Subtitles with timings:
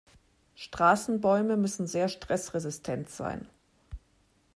[0.55, 3.47] Straßenbäume müssen sehr stressresistent sein.